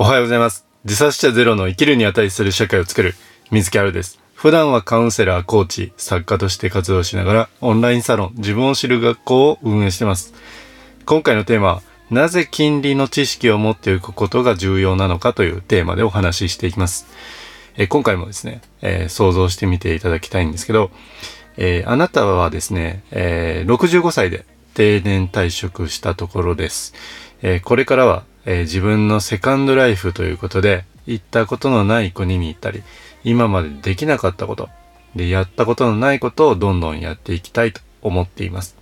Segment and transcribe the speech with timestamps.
[0.00, 0.64] おはようございます。
[0.84, 3.14] 自殺者ゼロの生きるに値する社会を作る
[3.50, 4.18] 水木春です。
[4.32, 10.32] 普段はカウンセラー、コーチ、作家として活動しながらオンラインサロン、自分を知る学校を運営しています。
[11.04, 17.06] 今回のテーマは、なぜ金利の知識を持っておくことが重要なのかというテーマでお話ししていきます。
[17.76, 20.90] え今回もですね、えー、想像してみていただきたいんですけど、
[21.58, 26.94] えー、あなたはですね、えー、65歳で定年退職したところです。
[27.42, 32.82] えこれからはえー、自分のセカンドライフということで、行ったことのない国に行ったり、
[33.24, 34.68] 今までできなかったこと、
[35.14, 38.76] で、やったことのないことをどんどんやっていきたいと思っています。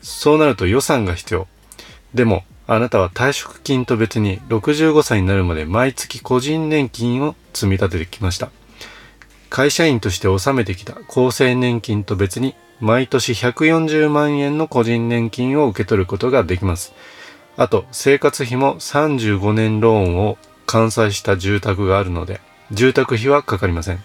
[0.00, 1.46] そうなると予算が必要。
[2.14, 8.50] でも、あなたは退職金と別に65歳になるまで毎月個人年金を積み立ててきました。
[9.50, 16.94] 会社員として納めてきた厚生年金と別に毎年140万円の個人年金を受け取ることができます。
[17.56, 24.02] あと、生活費も35年ローンを完済した住宅があるので、住宅費はかかりません。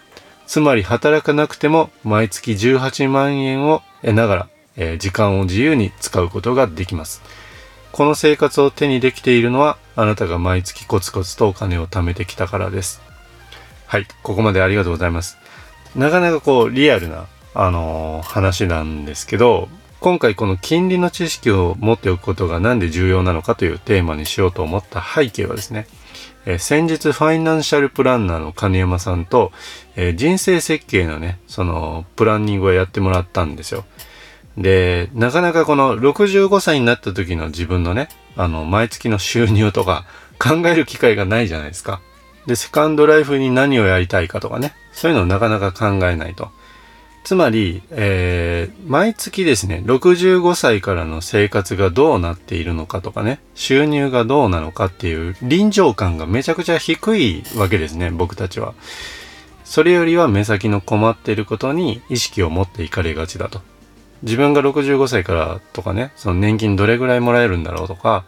[0.48, 7.22] つまり働かなくても毎月18万円を得ながら、えー、時間を自由に使うことができます。
[7.92, 13.02] この生活を手にできているのはあなたが毎月コツコツとお金を貯めてきたからです。
[13.86, 15.38] はい、ここまでありがとうございます。
[15.96, 19.68] なかなかこうリアルな、あのー、話なんですけど、
[20.00, 25.88] 今回この金利の知識を持っておくことが何で重要なのかというテーマにしようと思った背景はですね、
[26.46, 29.52] え、先日ファイナンシャルプランナーの金山さんと、
[29.96, 33.86] え、人生設計のね、そのプランニングをやってもらったんですよ。
[34.56, 40.06] で、なかなかこの65歳になった時の自分のね、あの、毎月の収入とか
[40.40, 42.02] 考える機会がないじゃないですか。
[42.46, 46.52] で、セカンドライフに何をやりたいかとかね、そういうのをなかなか考えないと。
[47.28, 58.76] つまり、えー、毎月ですね、65歳からの生活がどうなっているのかとかね、収入がどうなのかっていう臨場感がめちゃくちゃ低いわけですね、僕たちは。
[59.66, 63.60] それよりは目先の困っていることに意識を持っていかれがちだと。
[64.24, 68.24] 自分が65歳からとかね、その年金どれぐらいもらえるんだろうとか、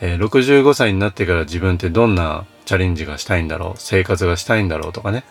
[0.00, 5.24] えー、65歳になってから自分ってどんなチャレンジがしたいんだろう、生活がしたいんだろうとかね、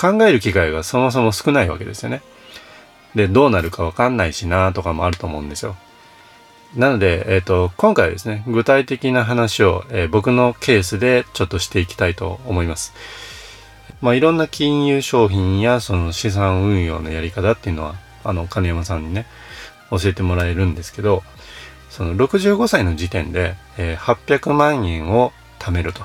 [0.00, 2.22] 考える機会がそもそも少ないわけですよね。
[3.14, 5.76] で、どうなるかわかんないしなとかもあると思うんですよ。
[6.76, 12.92] なので、えっ、ー、と、今回はですね、具体的な話を、えー、僕のケースでちょっとしていきたいと思います。
[14.00, 19.26] まあ、いろんな金融商品やその資産運用のやり方っていうのは、あの、金山さんにね、
[19.90, 21.22] 教えてもらえるんですけど、
[21.90, 26.02] その65歳の時点で、えー、800万円を貯めると。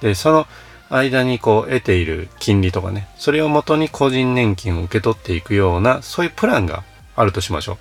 [0.00, 0.48] で、その
[0.96, 6.84] 間にこう得ている金利とかね、それをもとに個人年金を受け取っていくような、そういうプランが
[7.16, 7.78] あるとしましょ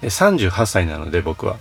[0.00, 0.02] う。
[0.02, 1.58] で38歳なので僕は。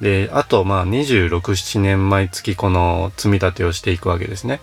[0.00, 4.60] で、あとまあ26、7年毎月この積み立てをしていくわけですね。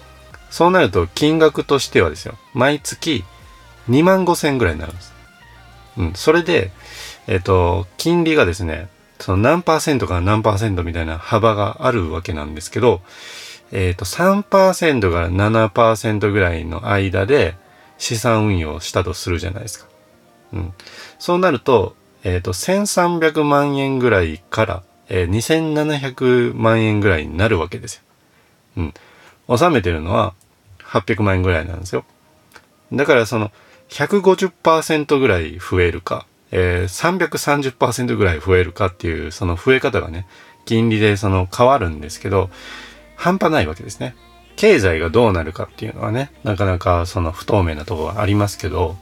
[0.50, 3.24] そうなると金額としてはですよ、毎月
[3.90, 5.14] 2万5千ぐらいになるんです。
[5.98, 6.72] うん、それで、
[7.28, 8.88] えっ、と、金利がですね、
[9.20, 13.02] その何パーセントから何パーセントみたいな幅があるわけなんですけど、
[13.72, 17.56] えっ、ー、と、3%から7%ぐらいの間で
[17.98, 19.88] 資産運用したとするじゃないですか。
[20.54, 20.74] うん。
[21.20, 28.02] そうなると、えっ、ー、と、1300万円ぐらいから、えー、2700万円ぐらいになるわけですよ。
[28.78, 28.94] うん。
[29.48, 30.34] 納めてるのは
[30.84, 32.06] 800万円ぐらいなんですよ。
[32.92, 33.52] だからその
[33.90, 40.28] 150%ぐらい増えるか、えー、330%ぐらい増えるかっていうその増え方がね、
[40.66, 42.50] 金利でその変わるんですけど、
[43.18, 44.16] 半端ないわけですね。
[44.56, 48.96] 経済がどうなるかっていうのはね、なかなかその不透明なところはありますけど、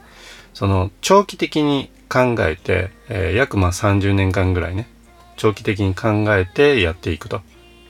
[0.54, 4.88] その長期的に考えて、えー、約まあ30年間ぐらいね、
[5.36, 7.42] 長期的に考えてやっていくと。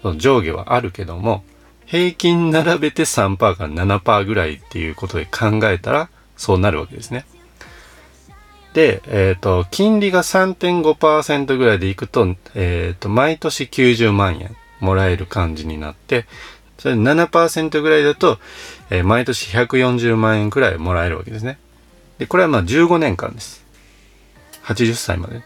[0.03, 1.43] その上下はあるけども、
[1.87, 7.25] 平均並べて3%から7%ぐらいっていうことで考えたら、そうなるわけですね。
[8.75, 14.55] で、えっ、ー、と、金利が3.5%ぐらいでいくと、えっ、ー、と、毎年90万円。
[14.81, 16.27] もらえる感じになって、
[16.79, 18.39] それ7%ぐらいだと、
[18.91, 21.59] えー、毎年140万円くらいもらえるわけですね。
[22.19, 23.65] で、これはまあ15年間です。
[24.65, 25.43] 80歳まで。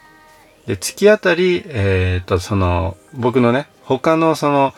[0.67, 4.75] で、月当たり、えー、っと、その、僕のね、他のその、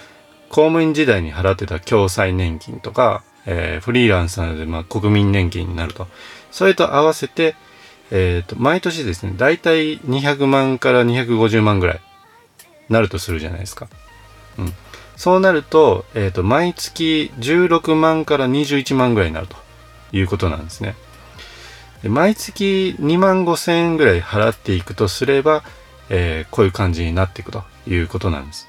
[0.49, 6.07] 公務員時代に払ってた共済年金とか、えー、フリーランスなので、まあ、国民年金になると。
[6.51, 7.57] それと合わせて、
[8.11, 12.01] えっ、と、毎年ですね、だいたい200万から250万ぐらい
[12.91, 13.89] なるとするじゃないですか。
[15.17, 19.57] そうなると,、えーと、毎月16万から21万ぐらいになると
[20.13, 20.97] いうことなんですね。
[22.03, 25.63] で毎月2万5千円ぐらい払っていくとすれば、
[26.11, 28.69] えー、こういう感じになっていくということなんです。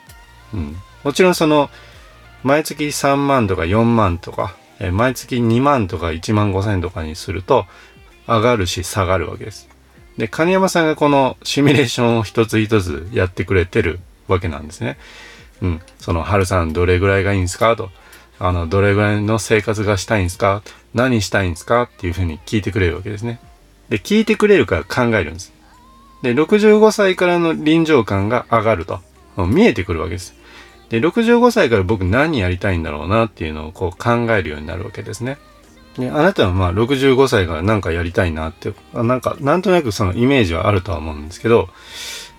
[0.54, 1.70] うん、もちろんその
[2.44, 7.66] 毎月3万とか4万とか、え毎月2万とか1万5千とかにすると
[8.28, 9.70] 上がるし下がるわけです。
[10.18, 14.98] で、金山さんがこのシミュレーションを一つ一つやってくれてるわけなんですね。
[15.64, 15.82] うん。
[15.98, 17.90] その、春さんどれぐらいがいいんですかと。
[18.38, 20.62] あの、どれぐらいの生活がしたいんですか
[20.94, 23.40] 何したいんですかっていうふうに聞いてくれるわけですね。
[23.90, 25.54] で、聞いてくれるから考えるんです。
[26.22, 29.00] で、65歳からの臨場感が上がると。
[29.38, 30.36] 見えてくるわけです。
[30.90, 35.38] で、65歳から僕何やりたいんだろうなっていうのをこう考えるようになるわけですね。
[35.98, 41.70] で、あなたはまあ65歳から何かやりたいなって、なんか、なんとなくそのイメージはあるとは思うんですけど、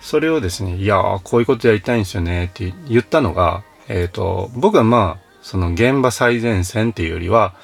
[0.05, 7.55] それをですね、いやー、こういうことやりたいんですよねって言ったのが、えっ、ー、と、僕はまあ、その現場最前線っていうよりは、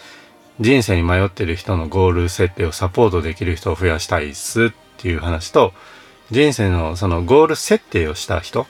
[0.60, 5.72] 人生に迷ってる人のゴール設定をサポートできる人を増やしたいっすっていう話と、
[6.32, 8.66] 人生のそのゴール設定をした人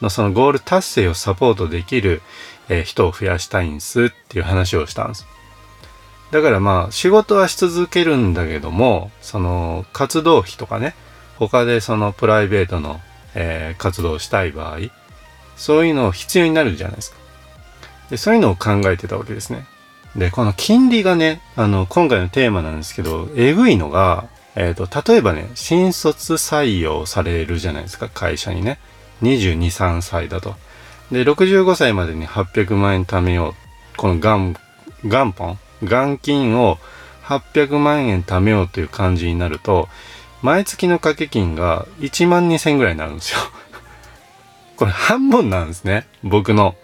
[0.00, 2.22] のそのゴール達成をサポートできる、
[2.68, 5.26] え人を増やしたいんすっていう話をしたんです。
[6.32, 10.96] だからまあ仕事はし続けるんだけども、その活動費とかね、
[11.38, 13.00] 他でそのプライベートの、
[13.34, 14.78] えー、活動したい場合、
[15.56, 17.16] そういうのを必要になるじゃないですか。
[18.10, 19.66] で、そういうのを考えてたわけですね。
[20.16, 28.78] で、この金利がね、あの、今回のテーマなんですけど、えぐいのが、えっ、ー、と、例えばね、新卒採用されるじゃないですか、会社にね。
[29.22, 30.56] 22、3歳だと。
[31.10, 33.54] で、65歳までに800万円貯めよ
[33.94, 33.96] う。
[33.96, 34.54] この元、
[35.02, 35.58] 元本？
[35.82, 36.78] 元金を
[37.24, 39.88] 800万円貯めようという感じになると、
[40.42, 43.38] 毎月の掛け金が1万2000円ぐらいになるんですよ。
[44.76, 46.06] これ半分なんですね。
[46.22, 46.76] 僕の。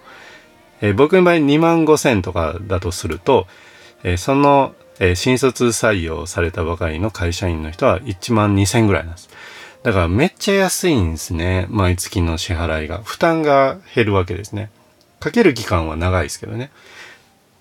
[0.81, 3.49] えー、僕の場合2万5千とかだとすると、
[4.05, 9.29] えー、その、えー、新卒採用されたばかりの会社員の人は1万2千ぐらいなんです。
[9.83, 11.67] だからめっちゃ安いんですね。
[11.69, 13.01] 毎月の支払いが。
[13.03, 14.71] 負担が減るわけですね。
[15.19, 16.71] かける期間は長いですけどね。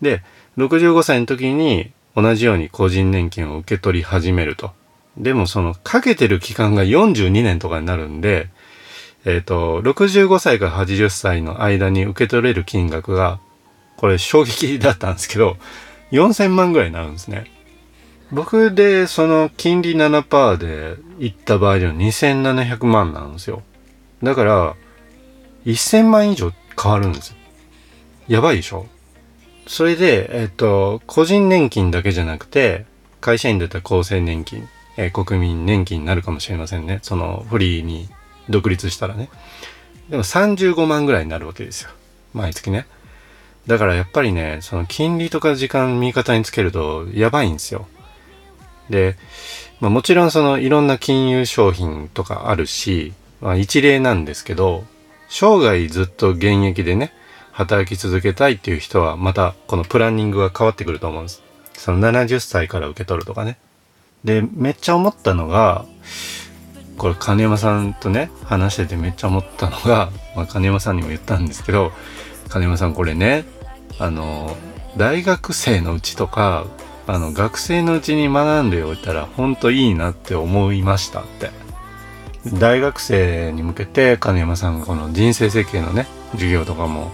[0.02, 0.22] で、
[0.58, 4.72] 65歳の時に同じように個人年金を受け取り始めると。
[5.18, 8.50] でもそのかけてる期間が42年とかになるんで、
[9.26, 13.40] えっ、ー、と、65歳から80歳の間に受け取れる金額が、
[13.98, 15.58] これ衝撃だったんですけど、
[16.12, 17.52] 4000万ぐらいになるんですね。
[18.32, 23.64] 僕でその金利7%で行った場合では2700万なんですよ。
[24.22, 24.76] だから、
[25.66, 27.38] 1000万以上変わるんですよ。
[28.28, 28.86] やばいでしょ
[29.66, 32.86] それで、えっと、個人年金だけじゃなくて、
[33.20, 34.68] 会社員だったら厚生年金、
[34.98, 37.00] えー、国民年金になるかもしれませんね。
[37.04, 38.10] そのフリーに
[38.50, 39.30] 独立したらね。
[40.10, 41.92] でも35万ぐらいになるわけですよ。
[42.34, 42.88] 毎月ね。
[43.68, 47.88] だからやっぱりね、その金利とか時間味方につけるとやばいんですよ。
[48.90, 49.18] で、
[49.80, 54.86] まあ、もちろんそのいろんな金融商品とかあるし、まあ、一例なんですけど、
[55.30, 57.14] 生涯ずっと現役でね、
[57.52, 61.44] 働き続けたいっていう人はまたこのプランニングが変わってくると思うんです。
[61.74, 63.58] その70歳から受け取るとかね。
[64.28, 65.86] で、めっちゃ思ったのが、
[66.98, 71.92] これ金山さんとね話しててめっちゃ思ったのが、まあ、金山さんにも言ったんですけど
[72.50, 73.46] 金山さんこれね
[74.00, 74.58] あの
[74.98, 76.66] 大学生のうちとか
[77.06, 81.52] あの学生のうちに学んでおいたらほんといいなって思いましたって。
[82.54, 87.12] 大学生に向けて金山さんがこの人生設計のね授業とかも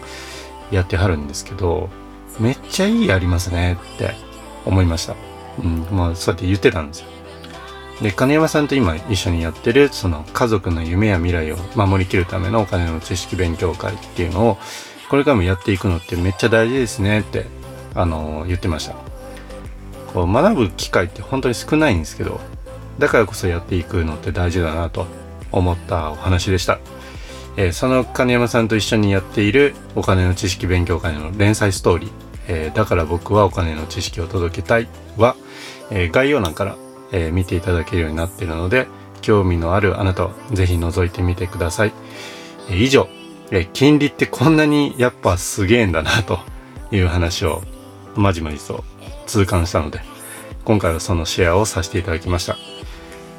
[0.70, 1.90] やってはるんですけど
[2.40, 4.14] めっちゃいいありますねって
[4.66, 5.33] 思いました。
[5.60, 7.14] うんまあそうやって言ってたんですよ
[8.02, 14.58] で、金山さんと今一緒にやってる、その家族の夢や未来を守りきるためのお金の知識勉強会っていうのを、
[15.10, 17.46] これからもやっていくのってめっちゃ大事ですねって、
[17.94, 18.96] あのー、言ってました。
[20.14, 22.42] こう学ぶ機会って本当に少ないんですけど、
[23.00, 25.08] だからこそやっていくのって大事だなと
[25.52, 26.80] 思ったお話でした。
[27.56, 32.12] えー、その金山さんと一緒にやっているお金の知識勉強会の連載ストーリー、
[32.48, 35.36] えー、だから僕はお金の知識を届けたいは、
[35.92, 36.76] えー、概要欄から
[37.14, 38.88] えー、見ていただけるようになっているので、
[39.22, 41.94] 興味のあるあなたはぜひ覗いてみてください。
[42.70, 43.08] えー、以上、
[43.52, 46.40] えー、金利ってこんなにやっぱすげえんだなと
[46.92, 47.62] いう話を
[48.16, 48.84] まじまじと
[49.28, 50.02] 痛感したので、
[50.66, 52.58] 今回はそのシェアをさせていただきました。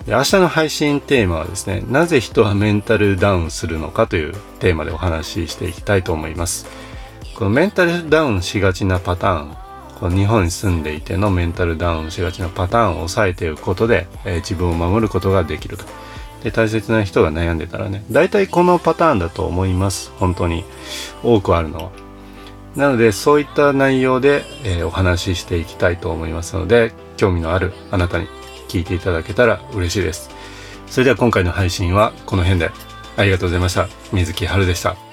[0.06, 6.66] で明日の配信テーマはですね、なぜ人はメンタルダウンするのかというテーマでお話ししていきたいと思います。
[7.34, 9.64] このメンタルダウンしがちなパターン
[9.98, 15.84] この日本に住んでいてのメンタルダウンしがちなパターンを抑えていくことで、えー、自分を守ることができると。
[16.42, 20.12] で、大切な人が悩んでたらね、大体このパターンだと思います。
[20.18, 20.64] 本当に。
[21.22, 21.90] 多くあるのは。
[22.76, 28.28] なので、そういった内容で、えー、お話ししていきたいと思いますので、興味のあるあなたに
[28.68, 30.30] 聞いていただけたら嬉しいです。
[30.86, 32.70] それでは今回の配信はこの辺で
[33.16, 33.88] ありがとうございました。
[34.12, 35.03] 水木春でした。